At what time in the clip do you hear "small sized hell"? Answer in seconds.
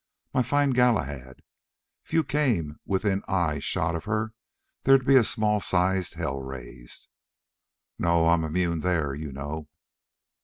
5.23-6.41